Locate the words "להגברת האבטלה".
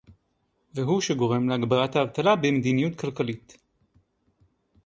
1.49-2.35